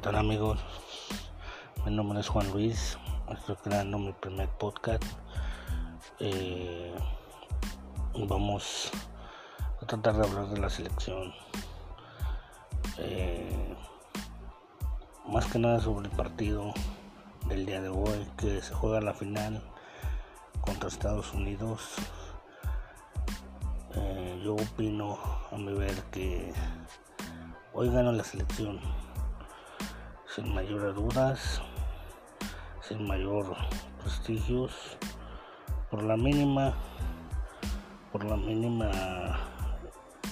tal 0.00 0.16
amigos? 0.16 0.58
Mi 1.84 1.94
nombre 1.94 2.20
es 2.20 2.28
Juan 2.28 2.50
Luis, 2.50 2.98
estoy 3.30 3.56
creando 3.56 3.98
mi 3.98 4.12
primer 4.12 4.48
podcast. 4.48 5.04
Eh, 6.18 6.94
vamos 8.28 8.90
a 9.80 9.86
tratar 9.86 10.16
de 10.16 10.26
hablar 10.26 10.48
de 10.48 10.60
la 10.60 10.70
selección. 10.70 11.32
Eh, 12.98 13.76
más 15.28 15.46
que 15.46 15.58
nada 15.58 15.78
sobre 15.80 16.08
el 16.08 16.16
partido 16.16 16.72
del 17.48 17.66
día 17.66 17.80
de 17.80 17.88
hoy 17.88 18.26
que 18.36 18.60
se 18.62 18.74
juega 18.74 19.00
la 19.00 19.14
final 19.14 19.62
contra 20.62 20.88
Estados 20.88 21.32
Unidos. 21.32 21.96
Eh, 23.94 24.40
yo 24.42 24.54
opino 24.54 25.18
a 25.50 25.56
mi 25.56 25.74
ver 25.74 25.94
que 26.04 26.52
hoy 27.74 27.90
gana 27.90 28.10
la 28.10 28.24
selección 28.24 28.80
sin 30.34 30.54
mayores 30.54 30.94
dudas, 30.94 31.60
sin 32.80 33.06
mayor 33.06 33.54
prestigios, 34.00 34.96
por 35.90 36.02
la 36.02 36.16
mínima, 36.16 36.74
por 38.10 38.24
la 38.24 38.36
mínima 38.36 38.90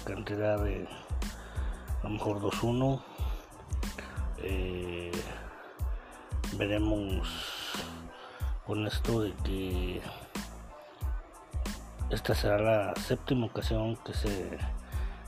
cantidad 0.05 0.59
de 0.63 0.89
a 2.01 2.05
lo 2.05 2.11
mejor 2.11 2.41
2-1. 2.41 3.03
Eh, 4.39 5.13
veremos 6.57 7.29
con 8.67 8.87
esto 8.87 9.21
de 9.21 9.35
que 9.45 10.01
esta 12.09 12.35
será 12.35 12.59
la 12.59 12.95
séptima 12.97 13.47
ocasión 13.47 13.97
que 13.97 14.15
se 14.15 14.59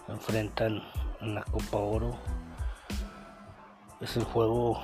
enfrentan 0.08 0.82
en 1.20 1.34
la 1.34 1.42
Copa 1.44 1.76
Oro 1.76 2.41
es 4.02 4.16
el 4.16 4.24
juego 4.24 4.80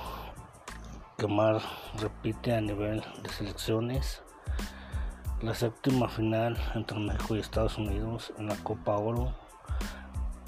que 1.17 1.27
más 1.27 1.61
repite 1.99 2.55
a 2.55 2.61
nivel 2.61 3.03
de 3.21 3.29
selecciones. 3.29 4.23
La 5.41 5.53
séptima 5.53 6.07
final 6.07 6.57
entre 6.73 6.97
México 6.97 7.35
y 7.35 7.39
Estados 7.39 7.77
Unidos 7.77 8.33
en 8.37 8.47
la 8.47 8.55
Copa 8.55 8.97
Oro 8.97 9.33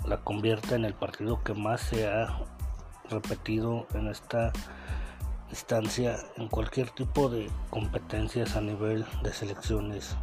la 0.06 0.18
convierte 0.18 0.76
en 0.76 0.86
el 0.86 0.94
partido 0.94 1.44
que 1.44 1.54
más 1.54 1.82
se 1.82 2.08
ha 2.08 2.40
repetido 3.10 3.86
en 3.94 4.08
esta 4.08 4.52
instancia 5.50 6.18
en 6.38 6.48
cualquier 6.48 6.90
tipo 6.92 7.30
de 7.30 7.52
competencias 7.70 8.56
a 8.56 8.62
nivel 8.62 9.06
de 9.22 9.34
selecciones, 9.34 10.16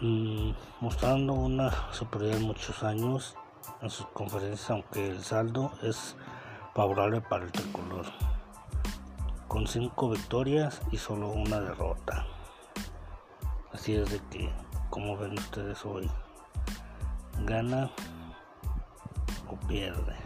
mm, 0.00 0.52
mostrando 0.80 1.34
una 1.34 1.92
superioridad 1.92 2.40
en 2.40 2.46
muchos 2.46 2.82
años 2.82 3.36
en 3.82 3.90
sus 3.90 4.06
conferencias, 4.06 4.70
aunque 4.70 5.10
el 5.10 5.22
saldo 5.22 5.70
es 5.82 6.16
favorable 6.76 7.22
para 7.22 7.46
el 7.46 7.52
tricolor, 7.52 8.04
con 9.48 9.66
cinco 9.66 10.10
victorias 10.10 10.82
y 10.92 10.98
solo 10.98 11.30
una 11.30 11.58
derrota. 11.58 12.26
Así 13.72 13.94
es 13.94 14.10
de 14.10 14.20
que, 14.28 14.52
como 14.90 15.16
ven 15.16 15.38
ustedes 15.38 15.86
hoy, 15.86 16.10
gana 17.46 17.90
o 19.48 19.56
pierde. 19.66 20.25